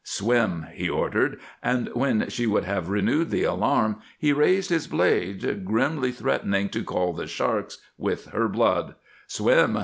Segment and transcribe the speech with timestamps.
[0.03, 5.63] "Swim!" he ordered, and, when she would have renewed the alarm, he raised his blade,
[5.63, 8.95] grimly threatening to call the sharks with her blood.
[9.27, 9.77] "Swim!"